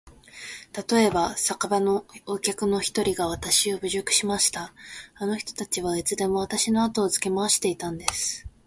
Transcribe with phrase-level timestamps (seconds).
[0.71, 4.73] たとえば、酒場のお客の一人がわたしを侮辱しました。
[5.13, 8.47] あの人たちはいつでもわたしのあとをつけ廻していたんです。